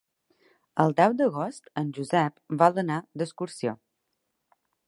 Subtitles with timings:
[0.83, 3.79] El deu d'agost en Josep vol anar d'excursió.